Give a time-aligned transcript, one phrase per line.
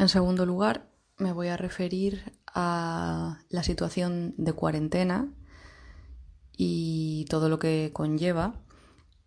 [0.00, 0.88] En segundo lugar,
[1.18, 5.28] me voy a referir a la situación de cuarentena
[6.56, 8.54] y todo lo que conlleva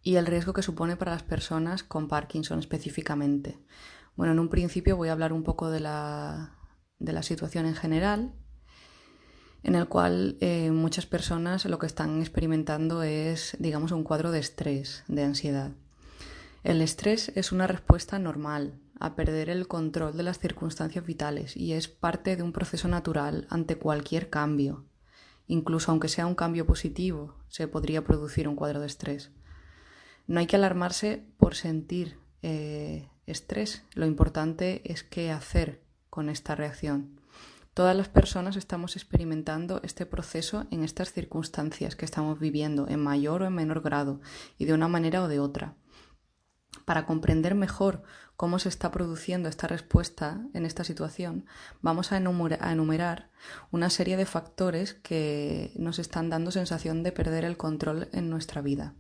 [0.01, 3.59] y el riesgo que supone para las personas con Parkinson específicamente.
[4.15, 6.57] Bueno, en un principio voy a hablar un poco de la,
[6.97, 8.33] de la situación en general,
[9.61, 14.39] en el cual eh, muchas personas lo que están experimentando es, digamos, un cuadro de
[14.39, 15.73] estrés, de ansiedad.
[16.63, 21.73] El estrés es una respuesta normal a perder el control de las circunstancias vitales y
[21.73, 24.85] es parte de un proceso natural ante cualquier cambio.
[25.45, 29.31] Incluso aunque sea un cambio positivo, se podría producir un cuadro de estrés.
[30.25, 36.55] No hay que alarmarse por sentir eh, estrés, lo importante es qué hacer con esta
[36.55, 37.19] reacción.
[37.73, 43.41] Todas las personas estamos experimentando este proceso en estas circunstancias que estamos viviendo, en mayor
[43.41, 44.21] o en menor grado,
[44.57, 45.75] y de una manera o de otra
[46.85, 48.03] para comprender mejor
[48.35, 51.45] cómo se está produciendo esta respuesta en esta situación,
[51.81, 53.29] vamos a enumerar
[53.71, 58.61] una serie de factores que nos están dando sensación de perder el control en nuestra
[58.61, 58.95] vida.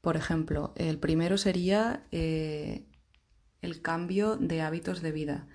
[0.00, 2.86] Por ejemplo, el primero sería eh,
[3.60, 5.48] el cambio de hábitos de vida.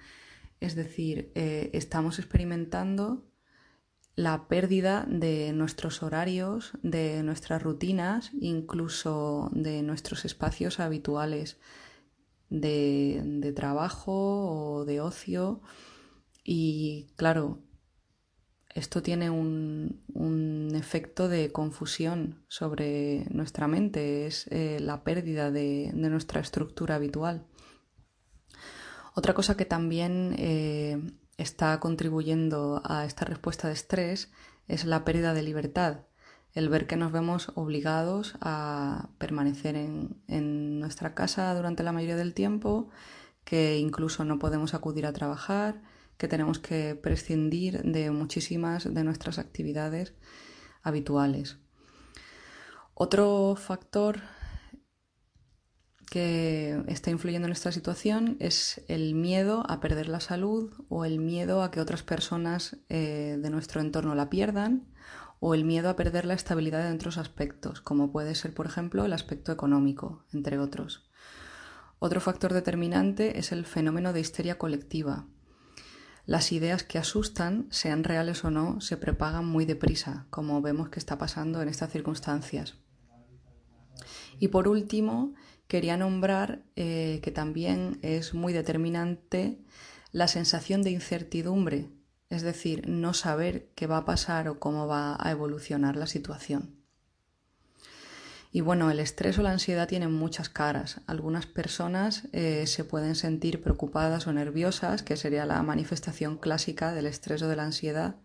[0.59, 3.28] Es decir, eh, estamos experimentando
[4.16, 11.58] la pérdida de nuestros horarios, de nuestras rutinas, incluso de nuestros espacios habituales
[12.50, 15.62] de, trabajo o de ocio.
[16.44, 17.60] Y claro,
[18.74, 20.02] esto tiene un,
[20.76, 27.46] efecto de confusión sobre nuestra mente, es eh, la pérdida de, nuestra estructura habitual.
[29.14, 31.02] Otra cosa que también eh,
[31.38, 34.31] está contribuyendo a esta respuesta de estrés
[34.68, 36.00] es la pérdida de libertad,
[36.53, 42.34] el ver que nos vemos obligados a permanecer en, nuestra casa durante la mayoría del
[42.34, 42.90] tiempo,
[43.44, 45.81] que incluso no podemos acudir a trabajar,
[46.18, 50.13] que tenemos que prescindir de muchísimas de nuestras actividades
[50.81, 51.57] habituales.
[52.94, 54.22] Otro factor
[56.16, 61.20] que está influyendo en esta situación es el miedo a perder la salud o el
[61.20, 64.88] miedo a que otras personas eh, de nuestro entorno la pierdan
[65.42, 69.04] o el miedo a perder la estabilidad en otros aspectos, como puede ser, por ejemplo,
[69.04, 71.09] el aspecto económico, entre otros.
[72.00, 75.28] Otro factor determinante es el fenómeno de histeria colectiva.
[76.25, 81.00] Las ideas que asustan, sean reales o no, se propagan muy deprisa, como vemos que
[81.00, 82.75] está pasando en estas circunstancias.
[84.40, 85.34] Y por último,
[85.68, 89.59] quería nombrar eh, que también es muy determinante
[90.12, 91.90] la sensación de incertidumbre,
[92.30, 96.86] es decir, no saber qué va a pasar o cómo va a evolucionar la situación.
[98.56, 101.02] Y bueno, el estrés o la ansiedad tienen muchas caras.
[101.08, 107.06] Algunas personas eh, se pueden sentir preocupadas o nerviosas, que sería la manifestación clásica del
[107.06, 108.16] estrés o de la ansiedad.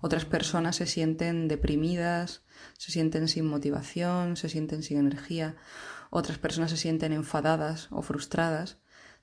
[0.00, 2.42] Otras personas se sienten deprimidas,
[2.78, 5.56] se sienten sin motivación, se sienten sin energía
[6.16, 8.78] otras personas se sienten enfadadas o frustradas,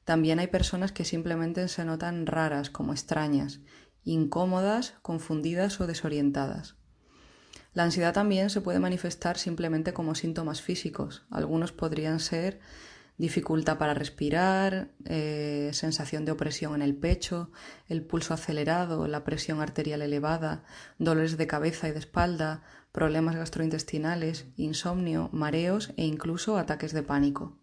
[0.06, 3.62] también hay personas que simplemente se notan raras, como extrañas,
[4.04, 6.76] incómodas, confundidas o desorientadas.
[7.74, 11.26] La ansiedad también se puede manifestar simplemente como síntomas físicos.
[11.32, 12.60] Algunos podrían ser
[13.18, 17.52] dificultad para respirar, eh, sensación de opresión en el pecho,
[17.88, 20.64] el pulso acelerado, la presión arterial elevada,
[21.00, 27.63] dolores de cabeza y de espalda, problemas gastrointestinales, insomnio, mareos e incluso ataques de pánico.